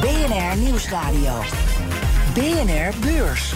[0.00, 1.40] BNR Nieuwsradio.
[2.34, 3.54] BNR Beurs.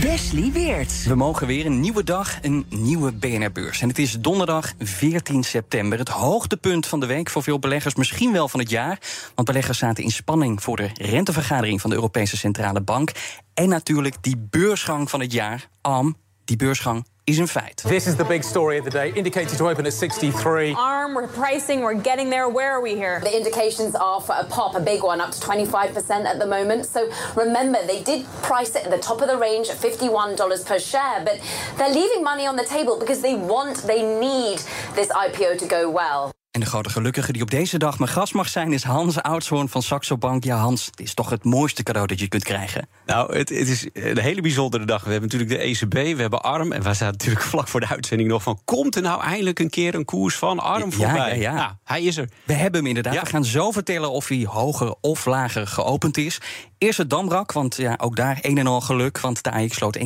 [0.00, 1.04] Wesley Weert.
[1.04, 3.80] We mogen weer een nieuwe dag, een nieuwe BNR-beurs.
[3.80, 5.98] En het is donderdag 14 september.
[5.98, 8.98] Het hoogtepunt van de week voor veel beleggers, misschien wel van het jaar.
[9.34, 13.10] Want beleggers zaten in spanning voor de rentevergadering van de Europese Centrale Bank.
[13.54, 15.68] En natuurlijk die beursgang van het jaar.
[15.80, 17.82] Am, die beursgang is een feit.
[17.82, 20.74] This is the big story of the day, indicated to open at 63.
[20.74, 22.48] Arm, we're pricing, we're getting there.
[22.48, 23.20] Where are we here?
[23.20, 26.86] The indications are for a pop, a big one, up to 25% at the moment.
[26.86, 30.78] So remember, they did price it at the top of the range at $51 per
[30.78, 31.40] share, but
[31.76, 34.60] they're leaving money on the table because they want, they need
[34.94, 36.35] this IPO to go well.
[36.56, 38.72] En de grote gelukkige die op deze dag mijn gast mag zijn...
[38.72, 40.44] is Hans Oudshoorn van Saxo Bank.
[40.44, 42.88] Ja, Hans, dit is toch het mooiste cadeau dat je kunt krijgen?
[43.06, 45.04] Nou, het, het, is een hele bijzondere dag.
[45.04, 46.72] We hebben natuurlijk de ECB, we hebben ARM...
[46.72, 48.60] en we zaten natuurlijk vlak voor de uitzending nog van...
[48.64, 51.16] komt er nou eindelijk een keer een koers van ARM voorbij?
[51.16, 51.54] Ja, ja, ja.
[51.54, 52.28] Nou, hij is er.
[52.44, 53.22] We hebben hem inderdaad.
[53.22, 56.40] We gaan zo vertellen of hij hoger of lager geopend is.
[56.78, 59.20] Eerst het Damrak, want ja, ook daar een en al geluk.
[59.20, 60.04] Want de AX sloot 1,3%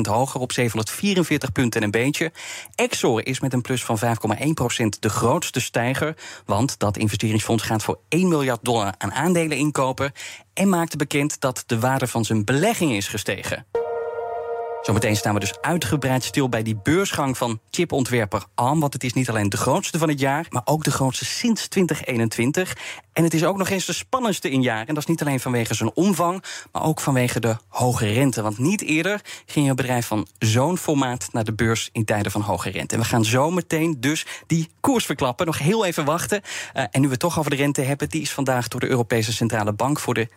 [0.00, 2.32] hoger op 744 punten en een beentje.
[2.74, 4.04] Exor is met een plus van 5,1%
[5.00, 6.16] de grootste stijger.
[6.46, 10.12] Want dat investeringsfonds gaat voor 1 miljard dollar aan aandelen inkopen.
[10.52, 13.66] En maakte bekend dat de waarde van zijn belegging is gestegen.
[14.84, 18.80] Zometeen staan we dus uitgebreid stil bij die beursgang van chipontwerper ARM.
[18.80, 21.68] Want het is niet alleen de grootste van het jaar, maar ook de grootste sinds
[21.68, 22.76] 2021.
[23.12, 24.86] En het is ook nog eens de spannendste in jaar.
[24.86, 28.42] En dat is niet alleen vanwege zijn omvang, maar ook vanwege de hoge rente.
[28.42, 32.40] Want niet eerder ging een bedrijf van zo'n formaat naar de beurs in tijden van
[32.40, 32.94] hoge rente.
[32.94, 35.46] En we gaan zo meteen dus die koers verklappen.
[35.46, 36.40] Nog heel even wachten.
[36.74, 38.88] Uh, en nu we het toch over de rente hebben, die is vandaag door de
[38.88, 40.28] Europese Centrale Bank voor de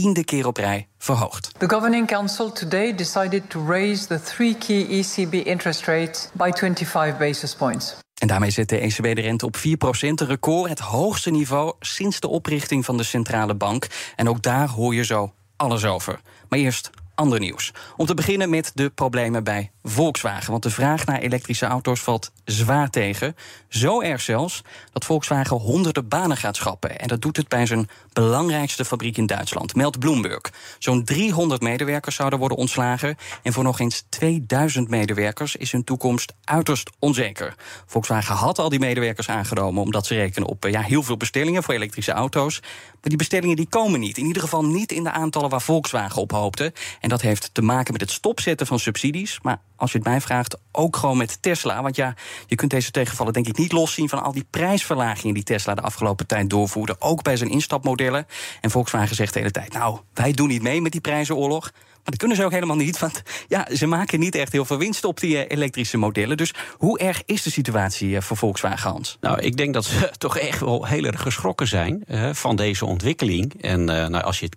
[0.00, 1.50] tiende keer op rij verhoogd.
[1.58, 7.18] The Governing Council today decided to raise the three key ECB interest rates by 25
[7.18, 7.96] basis points.
[8.14, 12.20] En daarmee zet de ECB de rente op 4%, een record, het hoogste niveau sinds
[12.20, 13.86] de oprichting van de centrale bank.
[14.16, 16.20] En ook daar hoor je zo alles over.
[16.48, 17.72] Maar eerst ander nieuws.
[17.96, 20.50] Om te beginnen met de problemen bij Volkswagen.
[20.50, 23.36] Want de vraag naar elektrische auto's valt zwaar tegen.
[23.68, 24.62] Zo erg zelfs
[24.92, 26.98] dat Volkswagen honderden banen gaat schrappen.
[26.98, 30.40] En dat doet het bij zijn belangrijkste fabriek in Duitsland, meldt Bloomberg.
[30.78, 33.16] Zo'n 300 medewerkers zouden worden ontslagen.
[33.42, 37.54] En voor nog eens 2000 medewerkers is hun toekomst uiterst onzeker.
[37.86, 41.74] Volkswagen had al die medewerkers aangenomen omdat ze rekenen op ja, heel veel bestellingen voor
[41.74, 42.60] elektrische auto's.
[42.60, 44.18] Maar die bestellingen die komen niet.
[44.18, 46.72] In ieder geval niet in de aantallen waar Volkswagen op hoopte.
[47.06, 49.38] En dat heeft te maken met het stopzetten van subsidies.
[49.42, 51.82] Maar als je het mij vraagt, ook gewoon met Tesla.
[51.82, 52.14] Want ja,
[52.46, 55.80] je kunt deze tegenvallen denk ik niet loszien van al die prijsverlagingen die Tesla de
[55.80, 56.96] afgelopen tijd doorvoerde.
[56.98, 58.26] Ook bij zijn instapmodellen.
[58.60, 61.70] En Volkswagen zegt de hele tijd: Nou, wij doen niet mee met die prijzenoorlog.
[61.72, 64.78] Maar dat kunnen ze ook helemaal niet, want ja, ze maken niet echt heel veel
[64.78, 66.36] winst op die uh, elektrische modellen.
[66.36, 69.16] Dus hoe erg is de situatie uh, voor Volkswagen, Hans?
[69.20, 72.86] Nou, ik denk dat ze toch echt wel heel erg geschrokken zijn uh, van deze
[72.86, 73.62] ontwikkeling.
[73.62, 74.56] En nou, als je het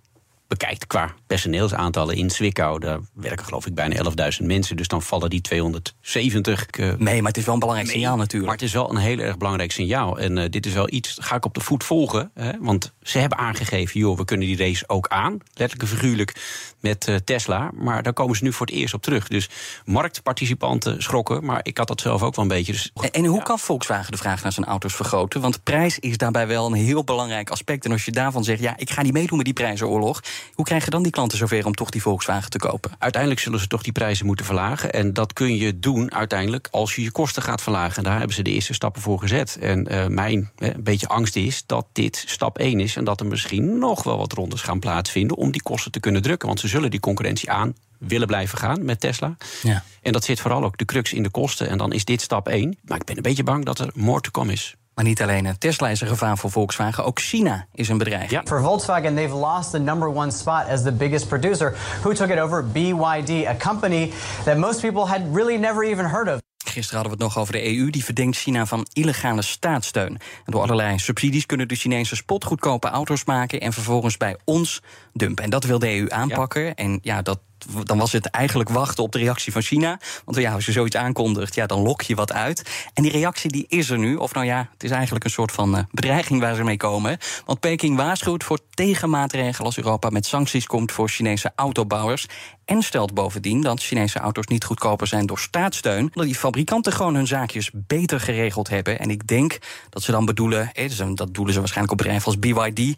[0.50, 4.76] bekijkt qua personeelsaantallen in Zwickau, daar werken geloof ik bijna 11.000 mensen.
[4.76, 6.66] Dus dan vallen die 270.
[6.78, 8.44] Uh, nee, maar het is wel een belangrijk signaal natuurlijk.
[8.44, 10.18] Maar het is wel een heel erg belangrijk signaal.
[10.18, 12.30] En uh, dit is wel iets, ga ik op de voet volgen.
[12.34, 12.52] Hè?
[12.60, 15.38] Want ze hebben aangegeven, joh, we kunnen die race ook aan.
[15.54, 16.34] Letterlijk en figuurlijk
[16.80, 17.70] met uh, Tesla.
[17.74, 19.28] Maar daar komen ze nu voor het eerst op terug.
[19.28, 19.48] Dus
[19.84, 21.44] marktparticipanten schrokken.
[21.44, 22.72] Maar ik had dat zelf ook wel een beetje.
[22.72, 25.40] Dus, en, en hoe kan Volkswagen de vraag naar zijn auto's vergroten?
[25.40, 27.84] Want prijs is daarbij wel een heel belangrijk aspect.
[27.84, 30.20] En als je daarvan zegt, ja, ik ga niet meedoen met die prijzenoorlog.
[30.54, 32.90] Hoe krijgen dan die klanten zover om toch die Volkswagen te kopen?
[32.98, 34.92] Uiteindelijk zullen ze toch die prijzen moeten verlagen.
[34.92, 38.02] En dat kun je doen uiteindelijk als je je kosten gaat verlagen.
[38.02, 39.58] Daar hebben ze de eerste stappen voor gezet.
[39.60, 42.96] En uh, mijn uh, een beetje angst is dat dit stap 1 is.
[42.96, 46.22] En dat er misschien nog wel wat rondes gaan plaatsvinden om die kosten te kunnen
[46.22, 46.48] drukken.
[46.48, 49.36] Want ze zullen die concurrentie aan willen blijven gaan met Tesla.
[49.62, 49.84] Ja.
[50.02, 51.68] En dat zit vooral ook de crux in de kosten.
[51.68, 52.78] En dan is dit stap 1.
[52.82, 54.76] Maar ik ben een beetje bang dat er more to come is.
[55.00, 58.30] Maar niet alleen Tesla is een gevaar voor Volkswagen, ook China is een bedreiging.
[58.30, 58.46] Yeah.
[58.46, 61.76] For Volkswagen, they've lost the number one spot as the biggest producer.
[62.00, 62.66] Who took it over?
[62.66, 64.12] BYD, a company
[64.44, 66.40] that most people had really never even heard of.
[66.64, 67.90] Gisteren hadden we het nog over de EU.
[67.90, 70.18] Die verdenkt China van illegale staatssteun.
[70.44, 73.60] En door allerlei subsidies kunnen de Chinese spotgoedkope auto's maken...
[73.60, 74.82] en vervolgens bij ons
[75.12, 75.44] dumpen.
[75.44, 76.62] En dat wil de EU aanpakken.
[76.62, 76.74] Ja.
[76.74, 77.40] En ja, dat
[77.84, 80.00] dan was het eigenlijk wachten op de reactie van China.
[80.24, 82.88] Want ja, als je zoiets aankondigt, ja, dan lok je wat uit.
[82.94, 84.16] En die reactie die is er nu.
[84.16, 87.18] Of nou ja, het is eigenlijk een soort van uh, bedreiging waar ze mee komen.
[87.46, 92.26] Want Peking waarschuwt voor tegenmaatregelen als Europa met sancties komt voor Chinese autobouwers.
[92.64, 96.04] En stelt bovendien dat Chinese auto's niet goedkoper zijn door staatssteun.
[96.04, 98.98] Omdat die fabrikanten gewoon hun zaakjes beter geregeld hebben.
[98.98, 99.58] En ik denk
[99.88, 100.72] dat ze dan bedoelen,
[101.14, 102.78] dat doelen ze waarschijnlijk op bedrijven als BYD.
[102.78, 102.94] Uh,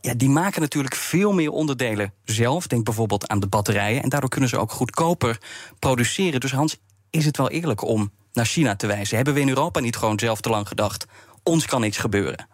[0.00, 2.66] ja, die maken natuurlijk veel meer onderdelen zelf.
[2.66, 3.95] Denk bijvoorbeeld aan de batterijen.
[4.02, 5.38] En daardoor kunnen ze ook goedkoper
[5.78, 6.40] produceren.
[6.40, 6.76] Dus Hans,
[7.10, 9.16] is het wel eerlijk om naar China te wijzen?
[9.16, 11.06] Hebben we in Europa niet gewoon zelf te lang gedacht?
[11.42, 12.48] Ons kan niks gebeuren.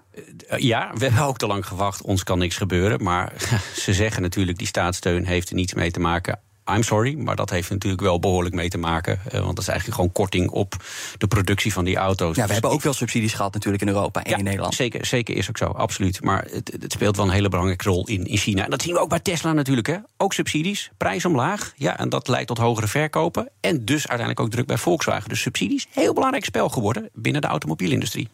[0.48, 2.02] Eh, ja, we hebben ook te lang gewacht.
[2.02, 3.02] Ons kan niks gebeuren.
[3.02, 3.32] Maar
[3.84, 6.40] ze zeggen natuurlijk, die staatssteun heeft er niets mee te maken.
[6.70, 9.20] I'm sorry, maar dat heeft natuurlijk wel behoorlijk mee te maken.
[9.26, 10.74] Uh, want dat is eigenlijk gewoon korting op
[11.18, 12.36] de productie van die auto's.
[12.36, 14.74] Ja, we dus hebben ook wel subsidies gehad natuurlijk in Europa en in Nederland.
[14.74, 16.22] Zeker, zeker is ook zo, absoluut.
[16.22, 18.64] Maar het, het, speelt wel een hele belangrijke rol in, in China.
[18.64, 19.86] En dat zien we ook bij Tesla natuurlijk.
[19.86, 19.96] Hè.
[20.16, 21.72] Ook subsidies, prijs omlaag.
[21.76, 23.50] Ja, en dat leidt tot hogere verkopen.
[23.60, 25.28] En dus uiteindelijk ook druk bij Volkswagen.
[25.28, 28.28] Dus subsidies, heel belangrijk spel geworden binnen de automobielindustrie.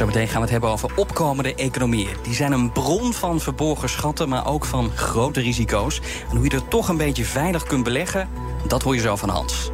[0.00, 2.16] Zometeen gaan we het hebben over opkomende economieën.
[2.22, 6.00] Die zijn een bron van verborgen schatten, maar ook van grote risico's.
[6.30, 8.28] En hoe je er toch een beetje veilig kunt beleggen,
[8.66, 9.70] dat hoor je zo van Hans.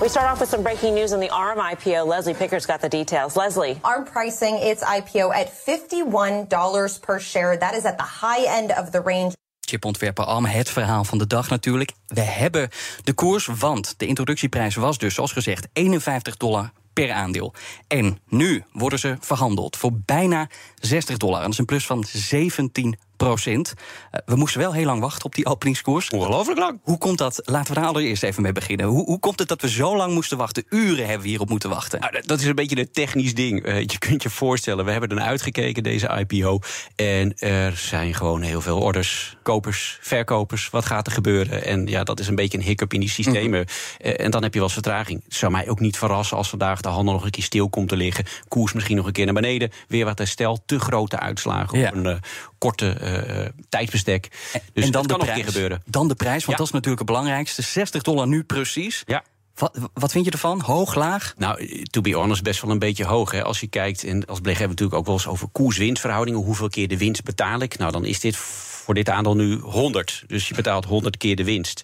[0.00, 2.08] We start off with some breaking news on the ARM IPO.
[2.08, 3.34] Leslie Picker's got the details.
[3.34, 3.78] Leslie.
[3.80, 7.58] ARM pricing its IPO at $51 per share.
[7.58, 9.32] That is at the high end of the range.
[9.60, 11.92] Chipontwerper ARM, het verhaal van de dag natuurlijk.
[12.06, 12.68] We hebben
[13.04, 17.54] de koers, want de introductieprijs was dus, zoals gezegd, 51 dollar per aandeel.
[17.86, 21.40] En nu worden ze verhandeld voor bijna 60 dollar.
[21.40, 23.74] Dat is een plus van 17 procent.
[24.10, 26.08] Eh, we moesten wel heel lang wachten op die openingskoers.
[26.08, 26.80] Ongelooflijk lang.
[26.82, 27.42] Hoe komt dat?
[27.44, 28.86] Laten we daar allereerst even mee beginnen.
[28.86, 30.64] Hoe, hoe komt het dat we zo lang moesten wachten?
[30.68, 32.00] Uren hebben we hierop moeten wachten.
[32.00, 33.66] Nou, dat is een beetje een technisch ding.
[33.66, 36.58] Uh, je kunt je voorstellen, we hebben er uitgekeken, deze IPO.
[36.96, 40.70] En er zijn gewoon heel veel orders, kopers, verkopers.
[40.70, 41.64] Wat gaat er gebeuren?
[41.64, 43.60] En ja, dat is een beetje een hiccup in die systemen.
[43.60, 44.08] Mhm.
[44.08, 45.22] Uh, en dan heb je wel eens vertraging.
[45.24, 47.88] Het zou mij ook niet verrassen als vandaag de handel nog een keer stil komt
[47.88, 48.24] te liggen.
[48.48, 49.70] Koers misschien nog een keer naar beneden.
[49.88, 50.58] Weer wat herstel.
[50.66, 51.88] Te grote uitslagen ja.
[51.88, 52.14] op een uh,
[52.58, 54.28] korte uh, tijdsbestek.
[54.72, 55.82] Dus en dan dat kan nog een keer gebeuren.
[55.86, 56.56] Dan de prijs, want ja.
[56.56, 57.62] dat is natuurlijk het belangrijkste.
[57.62, 59.02] 60 dollar nu precies.
[59.06, 59.24] Ja.
[59.54, 60.60] Wat, wat, vind je ervan?
[60.60, 61.34] Hoog, laag?
[61.36, 63.30] Nou, to be honest, best wel een beetje hoog.
[63.30, 63.42] Hè.
[63.42, 66.40] Als je kijkt, en als belegger hebben we natuurlijk ook wel eens over koers-winstverhoudingen.
[66.40, 67.78] Hoeveel keer de winst betaal ik?
[67.78, 70.24] Nou, dan is dit voor dit aandeel nu 100.
[70.26, 71.82] Dus je betaalt 100 keer de winst.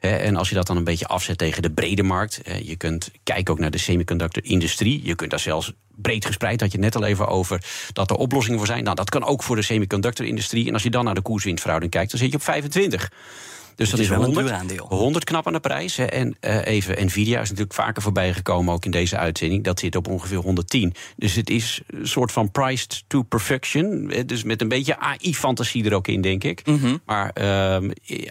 [0.00, 2.40] En als je dat dan een beetje afzet tegen de brede markt.
[2.62, 5.00] Je kunt kijken ook naar de semiconductor-industrie.
[5.04, 8.58] Je kunt daar zelfs breed gespreid, had je net al even over dat er oplossingen
[8.58, 8.84] voor zijn.
[8.84, 10.66] Nou, dat kan ook voor de semiconductor-industrie.
[10.66, 13.10] En als je dan naar de koers-winstverhouding kijkt, dan zit je op 25.
[13.80, 14.86] Dus dat is, wel 100, een aandeel.
[14.88, 15.96] 100 knap aan de prijs.
[15.96, 16.04] Hè.
[16.04, 19.64] En uh, even, Nvidia is natuurlijk vaker voorbij gekomen, ook in deze uitzending.
[19.64, 20.94] Dat zit op ongeveer 110.
[21.16, 24.12] Dus het is een soort van priced to perfection.
[24.26, 26.66] Dus met een beetje AI-fantasie er ook in, denk ik.
[26.66, 27.00] Mm -hmm.
[27.04, 27.90] Maar uh,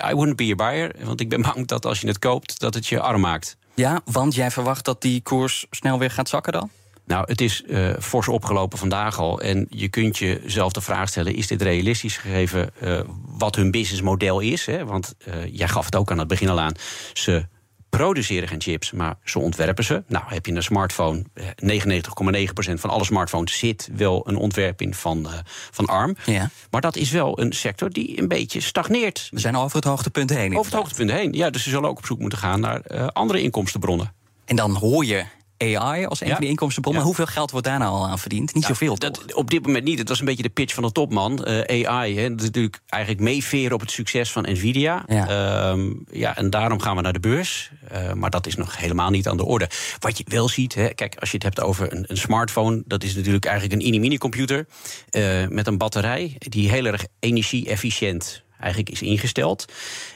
[0.10, 0.96] I wouldn't be a buyer.
[1.04, 3.58] Want ik ben bang dat als je het koopt, dat het je arm maakt.
[3.74, 6.70] Ja, want jij verwacht dat die koers snel weer gaat zakken dan?
[7.10, 9.42] Nou, het is uh, fors opgelopen vandaag al.
[9.42, 14.40] En je kunt jezelf de vraag stellen: is dit realistisch gegeven uh, wat hun businessmodel
[14.40, 14.66] is?
[14.66, 14.86] Hè?
[14.86, 16.74] Want uh, jij gaf het ook aan het begin al aan.
[17.14, 17.46] Ze
[17.90, 20.04] produceren geen chips, maar ze ontwerpen ze.
[20.08, 21.24] Nou, heb je een smartphone,
[21.66, 25.28] 99,9% van alle smartphones zit wel een ontwerp in van,
[25.72, 26.16] van ARM.
[26.26, 26.50] Ja.
[26.72, 29.28] Maar dat is wel een sector die een beetje stagneert.
[29.32, 30.58] We zijn over het hoogtepunt heen.
[30.58, 31.50] Over het hoogtepunt heen, ja.
[31.50, 34.14] Dus ze zullen ook op zoek moeten gaan naar andere inkomstenbronnen.
[34.46, 35.26] En dan hoor je
[35.60, 36.34] AI als een ja.
[36.34, 37.02] van die inkomstenbronnen.
[37.02, 37.08] Ja.
[37.08, 38.54] Hoeveel geld wordt daar nou al aan verdiend?
[38.54, 40.00] Niet nou, zoveel, dat, Op dit moment niet.
[40.00, 41.46] Het was een beetje de pitch van de topman.
[41.48, 45.04] Uh, AI, hè, dat is natuurlijk eigenlijk meeveren op het succes van Nvidia.
[45.08, 45.70] Ja.
[45.70, 47.72] Um, ja, en daarom gaan we naar de beurs.
[47.94, 49.70] Uh, maar dat is nog helemaal niet aan de orde.
[50.00, 52.84] Wat je wel ziet, hè, kijk, als je het hebt over een, een smartphone...
[52.86, 54.68] dat is natuurlijk eigenlijk een mini-mini computer...
[55.12, 59.66] Uh, met een batterij die heel erg energie-efficiënt eigenlijk is ingesteld.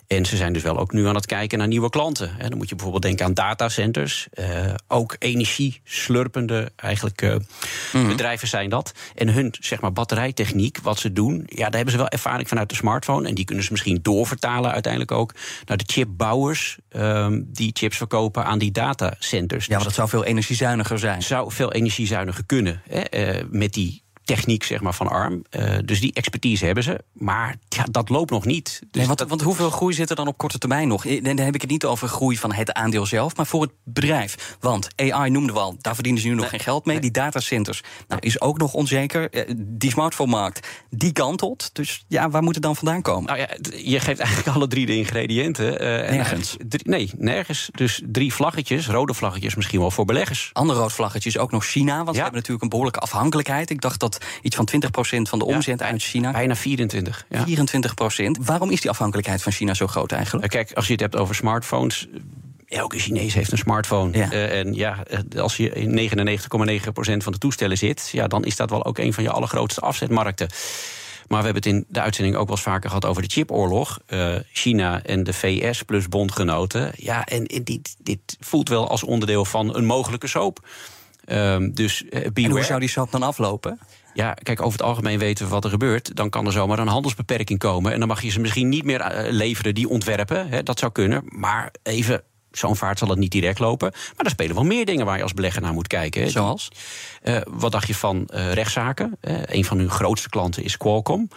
[0.08, 2.36] En ze zijn dus wel ook nu aan het kijken naar nieuwe klanten.
[2.38, 4.28] dan moet je bijvoorbeeld denken aan datacenters.
[4.34, 7.36] Uh, ook energie-slurpende eigenlijk uh,
[7.94, 8.08] mm.
[8.08, 8.92] bedrijven zijn dat.
[9.16, 11.44] En hun zeg maar, batterijtechniek, wat ze doen...
[11.46, 13.28] ja, daar hebben ze wel ervaring vanuit de smartphone.
[13.28, 15.34] En die kunnen ze misschien doorvertalen uiteindelijk ook...
[15.66, 19.66] naar de chipbouwers um, die chips verkopen aan die datacenters.
[19.66, 21.22] Ja, maar dat zou veel energiezuiniger zijn.
[21.22, 22.82] Zou veel energiezuiniger kunnen.
[22.90, 25.44] Hè, uh, met die techniek zeg maar, van ARM.
[25.52, 27.04] Uh, dus die expertise hebben ze.
[27.14, 28.80] Maar ja, dat loopt nog niet.
[28.80, 31.04] Dus nee, want, want, hoeveel groei zit er dan op korte termijn nog?
[31.04, 34.58] Dan heb ik het niet over groei van het aandeel zelf, maar voor het bedrijf.
[34.60, 37.00] Want AI noemden we al, daar verdienen ze nu nog geen geld mee.
[37.00, 39.30] Die datacenters nou, is ook nog onzeker.
[39.30, 41.70] Eh, die smartphone-markt, die kantelt.
[41.74, 43.26] Dus ja, waar moet het dan vandaan komen?
[43.26, 45.72] Nou ja, je geeft eigenlijk alle drie de ingrediënten.
[45.74, 46.56] Uh, nergens?
[46.68, 47.70] Drie, nee, nergens.
[47.72, 50.50] Dus drie vlaggetjes, rode vlaggetjes misschien wel voor beleggers.
[50.54, 51.96] Andere rood vlaggetjes, ook nog China.
[51.96, 52.14] Want ja.
[52.14, 53.70] we hebben natuurlijk een behoorlijke afhankelijkheid.
[53.70, 56.32] Ik dacht dat dat iets van 20% van de omzet uit China.
[56.32, 57.26] Bijna 24.
[57.30, 57.46] Ja.
[57.48, 58.42] 24%.
[58.42, 60.52] Waarom is die afhankelijkheid van China zo groot eigenlijk?
[60.52, 62.08] Kijk, als je het hebt over smartphones.
[62.68, 64.18] Elke Chinees heeft een smartphone.
[64.18, 64.32] Ja.
[64.32, 68.56] Eh, en ja, eh, als je in 99,9% van de toestellen zit, ja, dan is
[68.56, 70.48] dat wel ook een van je allergrootste afzetmarkten.
[71.28, 74.00] Maar we hebben het in de uitzending ook wel eens vaker gehad over de chipoorlog.
[74.06, 76.92] Eh, China en de VS plus bondgenoten.
[76.96, 80.68] Ja, en, en dit, dit voelt wel als onderdeel van een mogelijke soap.
[81.26, 83.80] Ehm, dus eh, En hoe zou die soap dan aflopen?
[84.14, 86.16] Ja, kijk, over het algemeen weten we wat er gebeurt.
[86.16, 87.94] Dan kan er zomaar een handelsbeperking komen.
[87.94, 90.48] En dan mag je ze misschien niet meer eh, leveren, die ontwerpen.
[90.48, 91.24] Hè, dat zou kunnen.
[91.26, 93.92] Maar even, zo'n vaart zal het niet direct lopen.
[93.92, 96.30] Maar er spelen wel meer dingen waar je als belegger naar moet kijken.
[96.30, 96.72] Zoals?
[97.22, 99.18] Eh, wat dacht je van eh, rechtszaken?
[99.22, 101.28] Een van hun grootste klanten is Qualcomm.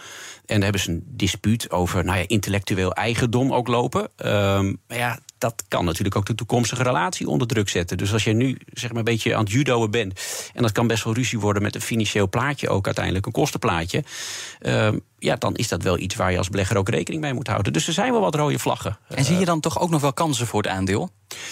[0.47, 4.09] En daar hebben ze een dispuut over nou ja, intellectueel eigendom ook lopen.
[4.15, 7.97] Ehm, maar ja, dat kan natuurlijk ook de toekomstige relatie onder druk zetten.
[7.97, 10.19] Dus als je nu zeg maar, een beetje aan het judoën bent...
[10.53, 13.25] en dat kan best wel ruzie worden met een financieel plaatje ook uiteindelijk...
[13.25, 14.03] een kostenplaatje,
[14.59, 17.47] ehm, ja, dan is dat wel iets waar je als belegger ook rekening mee moet
[17.47, 17.73] houden.
[17.73, 18.97] Dus er zijn wel wat rode vlaggen.
[19.07, 21.09] En zie je dan toch ook nog wel kansen voor het aandeel?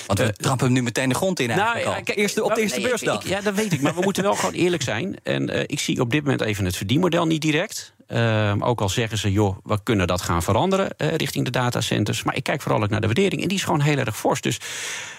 [0.07, 1.93] Want we trappen hem nu meteen de grond in eigenlijk al.
[1.93, 3.15] kijk, Eerste, op de nou, eerste nee, beursdag.
[3.15, 3.81] ik- ik- ja, dat weet ik.
[3.81, 5.15] Maar we moeten wel gewoon eerlijk zijn.
[5.23, 7.93] En eh, ik zie op dit moment even het verdienmodel niet direct.
[8.07, 12.23] Ehm, ook al zeggen ze, joh, we kunnen dat gaan veranderen eh, richting de datacenters.
[12.23, 13.41] Maar ik kijk vooral ook naar de waardering.
[13.41, 14.41] En die is gewoon heel erg fors.
[14.41, 14.57] Dus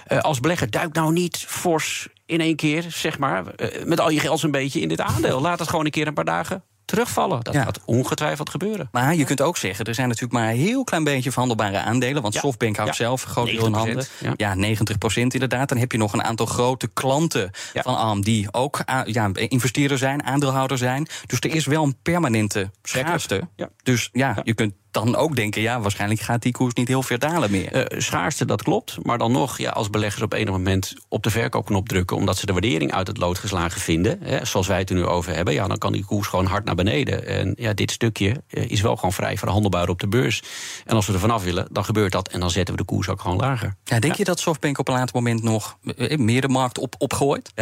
[0.06, 4.10] eh, als belegger duik nou niet fors in één keer, zeg maar, eh, met al
[4.10, 5.40] je geld een beetje in dit aandeel.
[5.40, 6.62] Laat het gewoon een keer een paar dagen
[6.96, 7.40] terugvallen.
[7.44, 7.62] Dat Ja.
[7.62, 8.88] gaat ongetwijfeld gebeuren.
[8.92, 12.22] Maar je kunt ook zeggen, er zijn natuurlijk maar een heel klein beetje verhandelbare aandelen.
[12.22, 12.34] Want.
[12.34, 14.04] Softbank houdt zelf een groot deel in 90%, handen.
[14.18, 14.32] ja.
[14.36, 15.68] Ja, 90% inderdaad.
[15.68, 20.24] Dan heb je nog een aantal grote klanten van ARM die ook ja, investeerder zijn,
[20.24, 21.06] aandeelhouder zijn.
[21.26, 23.48] Dus er is wel een permanente schaarste.
[23.82, 24.74] Dus ja, je kunt
[25.04, 27.72] dan ook denken, ja, waarschijnlijk gaat die koers niet heel ver dalen meer.
[27.72, 28.96] Eh, schaarste, dat klopt.
[29.02, 32.16] Maar dan nog, ja, als beleggers op enig moment op de verkoopknop drukken...
[32.16, 34.18] omdat ze de waardering uit het lood geslagen vinden...
[34.22, 35.54] Hè, zoals wij het er nu over hebben...
[35.54, 37.26] Ja, dan kan die koers gewoon hard naar beneden.
[37.26, 40.42] En ja, dit stukje eh, is wel gewoon vrij verhandelbaar op de beurs.
[40.84, 42.28] En als we er vanaf willen, dan gebeurt dat...
[42.28, 43.74] en dan zetten we de koers ook gewoon lager.
[43.84, 46.94] Ja, denk je dat Softbank op een later moment nog eh, meer de markt op,
[46.98, 47.52] opgooit?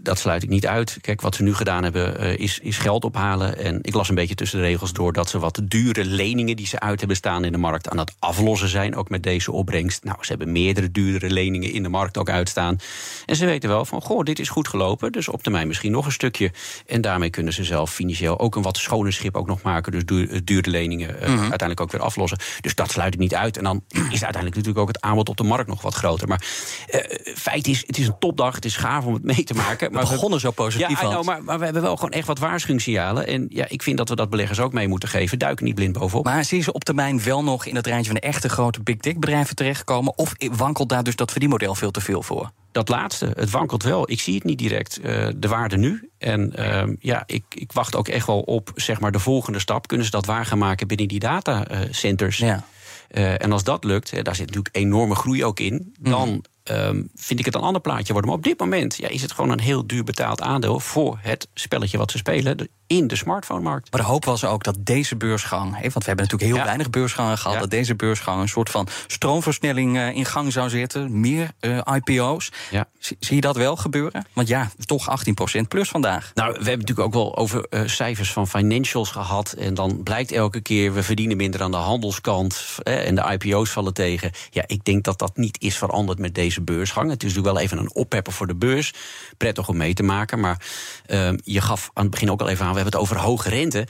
[0.00, 0.98] Dat sluit ik niet uit.
[1.00, 3.58] Kijk, wat ze nu gedaan hebben, is, is geld ophalen.
[3.58, 6.66] En ik las een beetje tussen de regels door dat ze wat dure leningen die
[6.66, 10.04] ze uit hebben staan in de markt aan het aflossen zijn, ook met deze opbrengst.
[10.04, 12.78] Nou, ze hebben meerdere duurdere leningen in de markt ook uitstaan.
[13.26, 16.06] En ze weten wel van, goh, dit is goed gelopen, dus op termijn misschien nog
[16.06, 16.52] een stukje.
[16.86, 19.92] En daarmee kunnen ze zelf financieel ook een wat schoner schip ook nog maken.
[19.92, 22.38] Dus duur, eh, dure leningen eh, uiteindelijk ook weer aflossen.
[22.60, 23.56] Dus dat sluit ik niet uit.
[23.56, 26.28] En dan is uiteindelijk natuurlijk ook het aanbod op de markt nog wat groter.
[26.28, 26.42] Maar
[26.86, 27.00] eh,
[27.34, 28.54] feit is, het is een topdag.
[28.54, 29.92] Het is gaaf om het mee te maken.
[29.92, 32.38] Maar We begonnen zo positief, Ja, know, maar, maar we hebben wel gewoon echt wat
[32.38, 33.26] waarschuwingssignalen.
[33.26, 35.38] En ja, ik vind dat we dat beleggers ook mee moeten geven.
[35.38, 36.24] Duiken niet blind bovenop.
[36.24, 38.80] Maar zie je ze op termijn wel nog in het rijtje van de echte grote
[38.82, 40.18] big tech bedrijven terechtkomen?
[40.18, 42.50] Of wankelt daar dus dat verdienmodel veel te veel voor?
[42.72, 44.10] Dat laatste, het wankelt wel.
[44.10, 46.10] Ik zie het niet direct, eh, de waarde nu.
[46.18, 49.86] En ehm, ja, ik, ik wacht ook echt wel op zeg maar, de volgende stap.
[49.86, 52.38] Kunnen ze dat waar gaan maken binnen die datacenters?
[52.38, 52.64] Ja.
[53.08, 55.94] Eh, en als dat lukt, daar zit natuurlijk enorme groei ook in...
[56.00, 58.30] dan ehm, vind ik het een ander plaatje worden.
[58.30, 60.80] Maar op dit moment ja, is het gewoon een heel duur betaald aandeel...
[60.80, 63.92] voor het spelletje wat ze spelen in de smartphone-markt.
[63.92, 66.64] Maar de hoop was ook dat deze beursgang, want we hebben natuurlijk heel Ja.
[66.64, 67.60] weinig beursgangen gehad, Ja.
[67.60, 71.20] dat deze beursgang een soort van stroomversnelling eh, in gang zou zetten.
[71.20, 72.52] Meer eh, IPO's.
[72.70, 72.86] Ja.
[72.98, 74.26] Zie, je dat wel gebeuren?
[74.32, 76.30] Want ja, toch 18% plus vandaag.
[76.34, 79.52] Nou, we hebben natuurlijk ook wel over eh, cijfers van financials gehad.
[79.52, 82.76] En dan blijkt elke keer, we verdienen minder aan de handelskant.
[82.82, 84.30] eh, en de IPO's vallen tegen.
[84.50, 87.10] Ja, ik denk dat dat niet is veranderd met deze beursgang.
[87.10, 88.92] Het is natuurlijk wel even een oppepper voor de beurs.
[89.36, 90.40] Prettig om mee te maken.
[90.40, 90.60] Maar
[91.06, 93.86] eh, je gaf aan het begin ook al even aan, hebben het over hoge rente.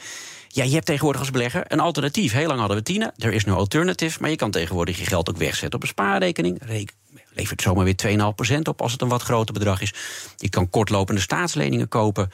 [0.49, 2.33] Ja, je hebt tegenwoordig als belegger een alternatief.
[2.33, 4.21] Heel lang hadden we Tina, er is no alternative.
[4.21, 6.59] Maar je kan tegenwoorrig je geld ook wegzetten op een spaarrekening.
[6.65, 6.97] Reken-
[7.39, 9.95] levert zomaar weer 2,5% op als het een wat groter bedrag is.
[10.37, 12.31] Je kan kortlopende staatsleningen kopen.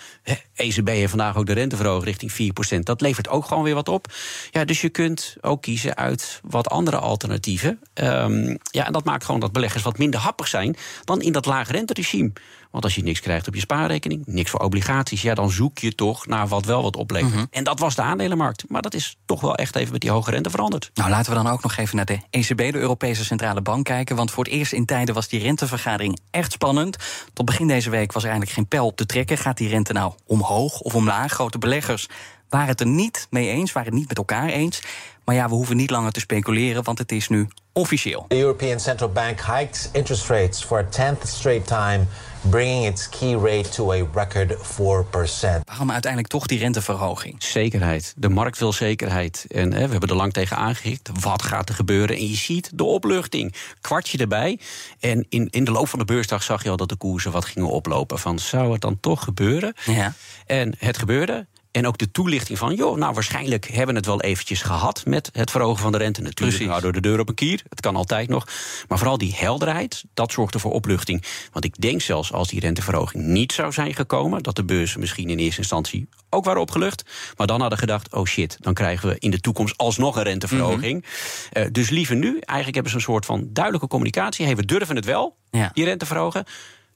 [0.55, 2.33] ECB heeft vandaag ook de rente verhoogd richting
[2.77, 2.79] 4%.
[2.83, 4.13] Dat levert ook gewoon weer wat op.
[4.51, 7.81] Ja, dus je kunt ook kiezen uit wat andere alternatieven.
[7.95, 11.47] Ehm, ja, en dat maakt gewoon dat beleggers wat minder happig zijn dan in dat
[11.47, 12.33] lage renteregime.
[12.75, 15.95] Want als je niks krijgt op je spaarrekening, niks voor obligaties, ja, dan zoek je
[15.95, 17.47] toch naar wat wel wat oplevert.
[17.51, 18.65] En dat was de aandelenmarkt.
[18.69, 20.91] Maar dat is toch wel echt even met die hoge rente veranderd.
[20.95, 24.17] Nou, laten we dan ook nog even naar de ECB, de Europese Centrale Bank, kijken.
[24.17, 26.97] Want voor het eerst in tijden was die rentevergadering echt spannend.
[27.33, 29.39] Tot begin deze week was er eigenlijk geen pijl op te trekken.
[29.39, 31.33] Gaat die rente nou omhoog of omlaag?
[31.33, 32.09] Grote beleggers
[32.49, 34.83] waren het er niet mee eens, waren het niet met elkaar eens.
[35.25, 38.25] Maar ja, we hoeven niet langer te speculeren, want het is nu officieel.
[38.29, 42.07] The European Central Bank hiked interest rates for a 10th straight time,
[42.51, 45.65] bringing its key rate to a record 4%.
[45.65, 47.43] Waarom uiteindelijk toch die renteverhoging?
[47.43, 48.15] Zekerheid.
[48.17, 49.45] De markt wil zekerheid.
[49.49, 51.11] En hè, we hebben er lang tegen aangehikt.
[51.21, 52.17] Wat gaat er gebeuren?
[52.17, 53.55] En je ziet de opluchting.
[53.81, 54.59] Kwartje erbij.
[55.01, 57.45] En in, in de loop van de beursdag zag je al dat de koersen wat
[57.45, 58.19] gingen oplopen.
[58.19, 59.75] Van zou het dan toch gebeuren?
[59.85, 60.15] Ja.
[60.47, 61.47] En het gebeurde.
[61.75, 65.29] En ook de toelichting van, joh, nou waarschijnlijk hebben we het wel eventjes gehad met
[65.33, 66.21] het verhogen van de rente.
[66.21, 66.67] Natuurlijk Precies.
[66.69, 67.63] houden we de deur op een kier.
[67.69, 68.47] Het kan altijd nog.
[68.89, 71.25] Maar vooral die helderheid, dat zorgde voor opluchting.
[71.53, 75.29] Want ik denk zelfs als die renteverhoging niet zou zijn gekomen, dat de beurzen misschien
[75.31, 77.05] in eerste instantie ook waren opgelucht.
[77.37, 81.05] Maar dan hadden gedacht, oh shit, dan krijgen we in de toekomst alsnog een renteverhoging.
[81.53, 84.45] Eh, dus liever nu, eigenlijk hebben ze een soort van duidelijke communicatie.
[84.45, 85.71] Hey, we durven het wel, Ja.
[85.73, 86.45] die rente verhogen.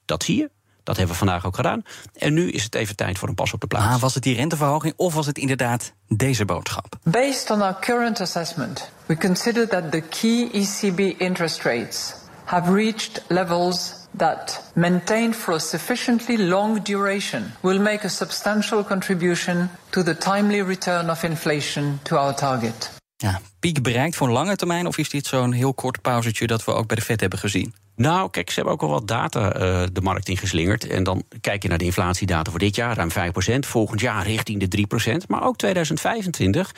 [0.05, 0.51] Dat zie je.
[0.89, 1.83] Dat hebben we vandaag ook gedaan.
[2.15, 3.87] En nu is het even tijd voor een pas op de plaats.
[3.87, 6.99] Maar was het die renteverhoging of was het inderdaad deze boodschap?
[7.03, 12.15] Based on our current assessment, we consider that the key ECB interest rates
[12.45, 19.71] have reached levels that, maintained for a sufficiently long duration, will make a substantial contribution
[19.91, 22.91] to the timely return of inflation to our target.
[23.17, 26.65] Ja, piek bereikt voor een lange termijn of is dit zo'n heel kort pauzetje dat
[26.65, 27.75] we ook bij de Fed hebben gezien?
[27.99, 30.87] Nou, kijk, ze hebben ook al wat data eh, de markt ingeslingerd.
[30.87, 33.59] En dan kijk je naar de inflatiedata voor dit jaar, ruim 5%.
[33.59, 34.87] Volgend jaar richting de
[35.23, 35.27] 3%.
[35.27, 36.75] Maar ook 2025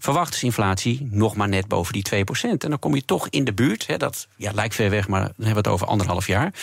[0.00, 2.22] verwachten ze inflatie nog maar net boven die 2%.
[2.42, 3.86] En dan kom je toch in de buurt.
[3.86, 6.54] Hè, dat ja, lijkt ver weg, maar dan hebben we het over anderhalf jaar.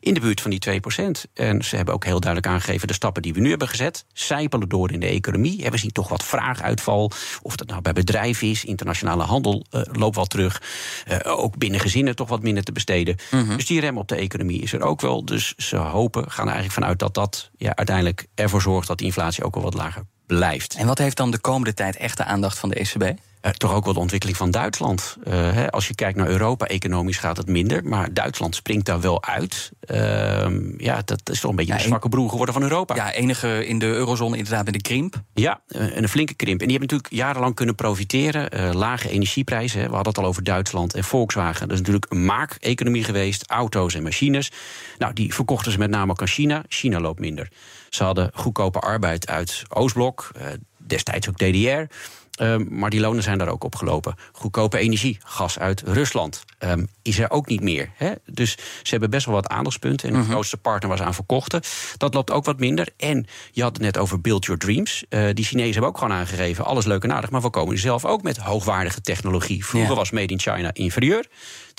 [0.00, 1.30] In de buurt van die 2%.
[1.34, 2.88] En ze hebben ook heel duidelijk aangegeven...
[2.88, 5.70] de stappen die we nu hebben gezet, zijpelen door in de economie.
[5.70, 7.10] We zien toch wat vraaguitval.
[7.42, 10.62] Of dat nou bij bedrijven is, internationale handel eh, loopt wel terug.
[11.06, 13.16] Eh, ook binnen gezinnen toch wat minder te besteden.
[13.56, 15.24] Dus die rem op de economie is er ook wel.
[15.24, 18.88] Dus ze hopen, gaan er eigenlijk vanuit dat dat ja, uiteindelijk ervoor zorgt...
[18.88, 20.74] dat die inflatie ook wel wat lager blijft.
[20.74, 23.18] En wat heeft dan de komende tijd echt de aandacht van de ECB?
[23.40, 25.16] Eh, toch ook wel de ontwikkeling van Duitsland.
[25.24, 27.84] Eh, hè, als je kijkt naar Europa, economisch gaat het minder.
[27.84, 29.70] Maar Duitsland springt daar wel uit.
[29.80, 32.94] Ehm, ja, dat is toch een beetje Ja, een en- zwakke broer geworden van Europa.
[32.94, 35.22] Ja, enige in de eurozone inderdaad met de krimp.
[35.34, 36.60] Ja, eh, een flinke krimp.
[36.60, 38.74] En die hebben natuurlijk jarenlang kunnen profiteren.
[38.76, 39.80] Lage energieprijzen.
[39.80, 39.86] hè.
[39.88, 41.60] We hadden het al over Duitsland en Volkswagen.
[41.60, 43.44] Dat is natuurlijk een maakeconomie geweest.
[43.50, 44.50] Auto's en machines.
[44.98, 46.62] Nou, die verkochten ze met name ook aan China.
[46.68, 47.48] China loopt minder.
[47.88, 50.30] Ze hadden goedkope arbeid uit Oostblok.
[50.76, 51.94] destijds ook DDR.
[52.40, 54.14] Ehm, maar die lonen zijn daar ook opgelopen.
[54.32, 57.90] Goedkope energie, gas uit Rusland, ehm, is er ook niet meer.
[57.94, 58.10] Hè?
[58.26, 58.50] Dus
[58.82, 60.08] ze hebben best wel wat aandachtspunten.
[60.08, 61.60] En de grootste partner was aan verkochten.
[61.96, 62.88] Dat loopt ook wat minder.
[62.96, 65.04] En je had het net over Build Your Dreams.
[65.08, 67.30] Eh, die Chinezen hebben ook gewoon aangegeven, alles leuk en aardig...
[67.30, 69.64] maar we komen zelf ook met hoogwaardige technologie.
[69.66, 69.96] Vroeger Ja.
[69.96, 71.26] was Made in China inferieur.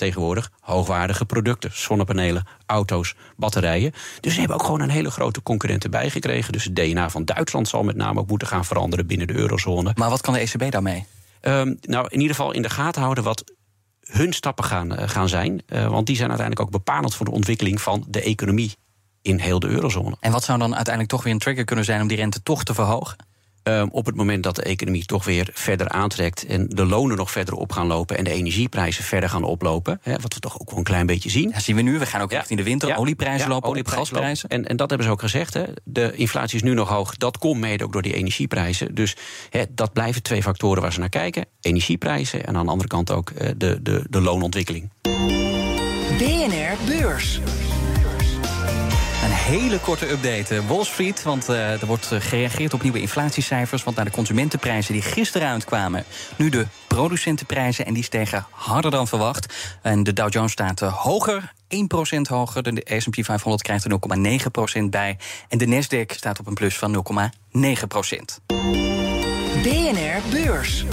[0.02, 1.70] Tegenwoordig hoogwaardige producten.
[1.72, 3.92] Zonnepanelen, auto's, batterijen.
[4.20, 6.52] Dus ze hebben ook gewoon een hele grote concurrent erbij gekregen.
[6.52, 9.92] Dus het DNA van Duitsland zal met name ook moeten gaan veranderen binnen de eurozone.
[9.94, 11.06] Maar wat kan de ECB daarmee?
[11.40, 13.44] Ehm, nou, in ieder geval in de gaten houden wat
[14.00, 15.62] hun stappen gaan, eh, gaan zijn.
[15.66, 18.72] Eh, want die zijn uiteindelijk ook bepalend voor de ontwikkeling van de economie
[19.22, 20.16] in heel de eurozone.
[20.20, 22.64] En wat zou dan uiteindelijk toch weer een trigger kunnen zijn om die rente toch
[22.64, 23.16] te verhogen?
[23.62, 27.30] Ehm, op het moment dat de economie toch weer verder aantrekt en de lonen nog
[27.30, 30.68] verder op gaan lopen en de energieprijzen verder gaan oplopen, hè, wat we toch ook
[30.70, 31.48] wel een klein beetje zien.
[31.48, 32.88] Ja, zien we nu, we gaan ook echt in de winter.
[32.88, 32.96] Ja.
[32.96, 34.48] Olieprijzen Ja, lopen op, olieprijzen gasprijzen.
[34.50, 34.64] lopen.
[34.64, 35.54] En, en dat hebben ze ook gezegd.
[35.54, 35.64] Hè.
[35.84, 37.16] De inflatie is nu nog hoog.
[37.16, 38.94] Dat komt mede ook door die energieprijzen.
[38.94, 39.16] Dus
[39.50, 43.10] hè, dat blijven twee factoren waar ze naar kijken: energieprijzen en aan de andere kant
[43.10, 44.90] ook eh, de, de, de loonontwikkeling.
[46.18, 47.40] BNR Beurs.
[49.42, 50.56] Hele korte update.
[50.56, 53.84] eh, Wall Street, want eh, er wordt eh, gereageerd op nieuwe inflatiecijfers.
[53.84, 56.04] Want naar de consumentenprijzen die gisteren uitkwamen...
[56.36, 59.54] nu de producentenprijzen en die stegen harder dan verwacht.
[59.82, 61.76] En de Dow Jones staat hoger, 1%
[62.28, 62.62] hoger.
[62.62, 63.98] De S&P 500 krijgt er
[64.80, 65.18] 0,9% bij.
[65.48, 68.46] En de Nasdaq staat op een plus van 0,9%.
[69.62, 70.84] BNR Beurs.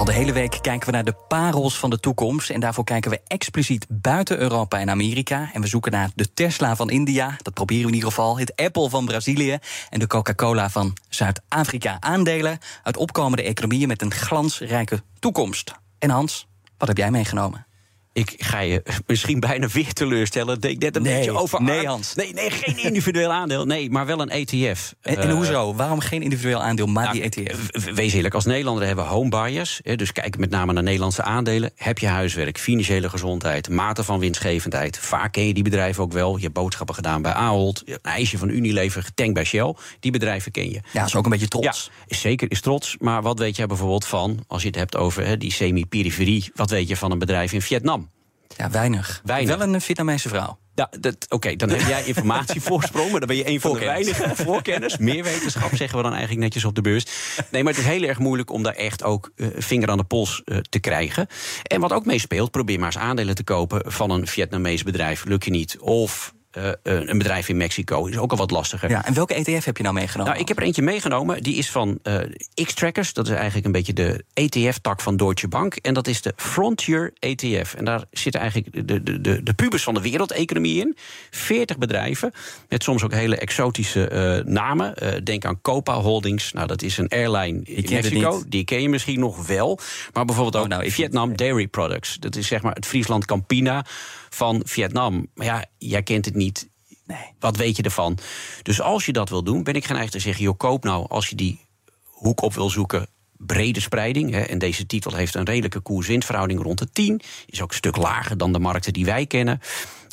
[0.00, 2.50] Al de hele week kijken we naar de parels van de toekomst.
[2.50, 5.50] En daarvoor kijken we expliciet buiten Europa en Amerika.
[5.52, 7.36] En we zoeken naar de Tesla van India.
[7.42, 8.38] Dat proberen we in ieder geval.
[8.38, 9.58] Het Apple van Brazilië.
[9.90, 11.96] En de Coca-Cola van Zuid-Afrika.
[12.00, 15.74] Aandelen uit opkomende economieën met een glansrijke toekomst.
[15.98, 17.66] En Hans, wat heb jij meegenomen?
[18.12, 20.60] Ik ga je misschien bijna weer teleurstellen.
[20.60, 21.62] Ik net een Nee, beetje over.
[21.62, 22.14] nee, Hans.
[22.14, 23.64] Nee, nee, geen individueel aandeel.
[23.66, 24.94] Nee, maar wel een ETF.
[25.00, 25.74] En, en Eh, hoezo?
[25.74, 27.68] Waarom geen individueel aandeel, maar Nou, die ETF?
[27.94, 29.80] Wees eerlijk, als Nederlander hebben we homebuyers.
[29.82, 31.70] hè, Dus kijk met name naar Nederlandse aandelen.
[31.76, 34.98] Heb je huiswerk, financiële gezondheid, mate van winstgevendheid.
[34.98, 36.36] Vaak ken je die bedrijven ook wel.
[36.36, 37.82] Je hebt boodschappen gedaan bij Ahold.
[37.86, 39.74] Een ijsje van Unilever, getankt bij Shell.
[40.00, 40.80] Die bedrijven ken je.
[40.92, 41.90] Ja, is ook een beetje trots.
[42.06, 42.96] Ja, zeker is trots.
[42.98, 46.50] Maar wat weet jij bijvoorbeeld van, als je het hebt over hè, die semi-periferie...
[46.54, 48.09] wat weet je van een bedrijf in Vietnam?
[48.56, 49.20] Ja, weinig.
[49.24, 49.56] Weinig.
[49.56, 50.58] Wel een Vietnamese vrouw.
[50.74, 54.36] Ja, dat- Oké, dan heb jij informatievoorsprong, maar dan ben je een van de weinige
[54.36, 54.96] voorkennis.
[54.98, 57.04] Meer wetenschap zeggen we dan eigenlijk netjes op de beurs.
[57.50, 60.04] Nee, maar het is heel erg moeilijk om daar echt ook eh, vinger aan de
[60.04, 61.26] pols eh, te krijgen.
[61.62, 65.24] En wat ook meespeelt, probeer maar eens aandelen te kopen van een Vietnamees bedrijf.
[65.24, 65.78] Lukt je niet.
[65.78, 68.06] Of eh, een bedrijf in Mexico.
[68.06, 68.90] Is ook al wat lastiger.
[68.90, 70.32] Ja, en welke ETF heb je nou meegenomen?
[70.32, 71.42] Nou, ik heb er eentje meegenomen.
[71.42, 72.16] Die is van uh,
[72.64, 73.12] X-Trackers.
[73.12, 75.74] Dat is eigenlijk een beetje de ETF-tak van Deutsche Bank.
[75.74, 77.74] En dat is de Frontier ETF.
[77.74, 80.96] En daar zitten eigenlijk de, de, de, de pubers van de wereldeconomie in.
[81.30, 82.32] 40 bedrijven.
[82.68, 84.94] Met soms ook hele exotische uh, namen.
[85.24, 86.52] denk aan Copa Holdings.
[86.52, 88.42] Nou, dat is een airline in Mexico.
[88.48, 89.78] Die ken je misschien nog wel.
[90.12, 92.16] Maar bijvoorbeeld ook oh, nou, Vietnam Dairy Products.
[92.18, 93.84] Dat is zeg maar het Friesland Campina
[94.30, 95.26] van Vietnam.
[95.34, 96.68] Maar ja, jij kent het niet.
[97.06, 97.34] Nee.
[97.38, 98.18] Wat weet je ervan?
[98.62, 101.28] Dus als je dat wil doen, ben ik geneigd te zeggen: joh, koop nou als
[101.28, 101.60] je die
[102.04, 103.06] hoek op wil zoeken.
[103.36, 104.30] Brede spreiding.
[104.30, 107.20] Hè, en deze titel heeft een redelijke koers-winstverhouding rond de 10.
[107.46, 109.60] Is ook een stuk lager dan de markten die wij kennen.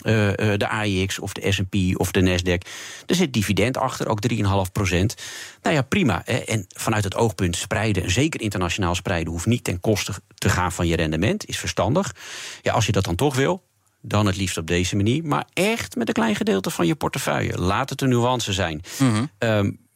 [0.04, 2.70] Uh, uh, de AIX of de SP of de Nasdaq.
[3.06, 4.38] Er zit dividend achter, ook 3,5
[4.72, 5.16] procent.
[5.62, 6.22] Nou ja, prima.
[6.26, 6.38] Hè.
[6.38, 10.88] En vanuit het oogpunt spreiden, zeker internationaal spreiden, hoeft niet ten koste te gaan van
[10.88, 11.46] je rendement.
[11.46, 12.16] Is verstandig.
[12.62, 13.67] Ja, als je dat dan toch wil,
[14.08, 15.24] dan het liefst op deze manier.
[15.26, 17.58] Maar echt met een klein gedeelte van je portefeuille.
[17.58, 18.82] Laat het een nuance zijn.
[19.00, 19.30] Mm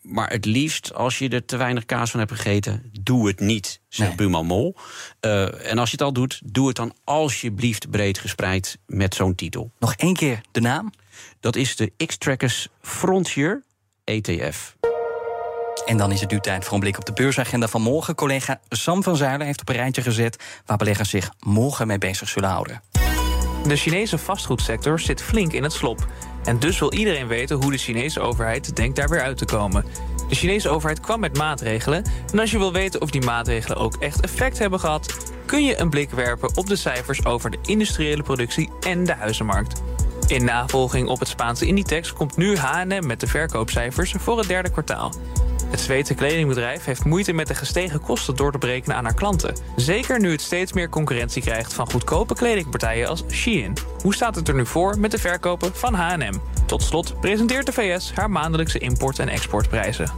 [0.01, 3.81] maar het liefst, als je er te weinig kaas van hebt gegeten, doe het niet,
[3.87, 4.17] zegt nee.
[4.17, 4.75] Buurman Mol.
[5.21, 9.35] Uh, en als je het al doet, doe het dan alsjeblieft breed gespreid met zo'n
[9.35, 9.71] titel.
[9.79, 10.91] Nog één keer de naam?
[11.39, 13.63] Dat is de X-Trackers Frontier
[14.03, 14.75] ETF.
[15.85, 18.15] En dan is het nu tijd voor een blik op de beursagenda van morgen.
[18.15, 22.29] Collega Sam van Zuilen heeft op een rijtje gezet waar beleggers zich morgen mee bezig
[22.29, 22.81] zullen houden.
[23.67, 26.07] De Chinese vastgoedsector zit flink in het slop.
[26.43, 29.85] En dus wil iedereen weten hoe de Chinese overheid denkt daar weer uit te komen.
[30.29, 32.03] De Chinese overheid kwam met maatregelen.
[32.31, 35.79] En als je wil weten of die maatregelen ook echt effect hebben gehad, kun je
[35.79, 39.81] een blik werpen op de cijfers over de industriële productie en de huizenmarkt.
[40.27, 44.71] In navolging op het Spaanse Inditex komt nu H&M met de verkoopcijfers voor het derde
[44.71, 45.11] kwartaal.
[45.71, 49.55] Het Zweedse kledingbedrijf heeft moeite met de gestegen kosten door te berekenen aan haar klanten.
[49.75, 53.73] Zeker nu het steeds meer concurrentie krijgt van goedkope kledingpartijen als Shein.
[54.01, 56.33] Hoe staat het er nu voor met de verkopen van H&M?
[56.65, 60.11] Tot slot presenteert de VS haar maandelijkse import- en exportprijzen.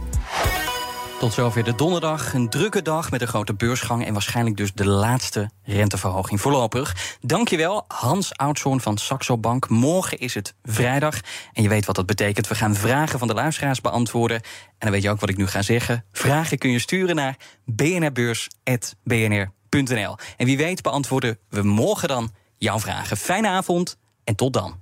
[1.24, 2.34] Tot zover de donderdag.
[2.34, 4.06] Een drukke dag met een grote beursgang...
[4.06, 7.16] en waarschijnlijk dus de laatste renteverhoging voorlopig.
[7.20, 9.68] Dankjewel, Hans Oudshoorn van Saxo Bank.
[9.68, 11.20] Morgen is het vrijdag
[11.52, 12.48] en je weet wat dat betekent.
[12.48, 14.36] We gaan vragen van de luisteraars beantwoorden.
[14.36, 14.42] En
[14.78, 16.04] dan weet je ook wat ik nu ga zeggen.
[16.12, 20.16] Vragen kun je sturen naar bnrbeurs.bnr.nl.
[20.36, 23.16] En wie weet beantwoorden we morgen dan jouw vragen.
[23.16, 24.74] Fijne avond en tot dan.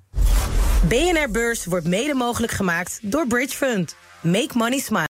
[0.88, 3.96] BNR Beurs wordt mede mogelijk gemaakt door Bridge Fund.
[4.20, 5.10] Make money smile.